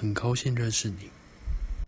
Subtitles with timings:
[0.00, 1.17] 很高兴认识你。